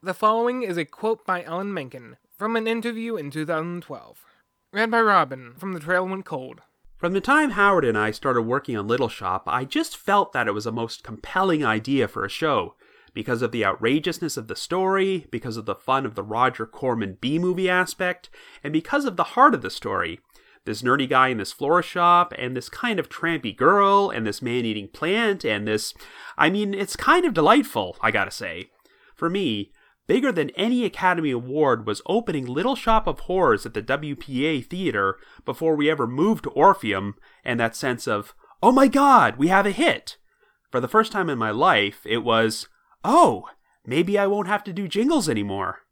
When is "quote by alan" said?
0.84-1.74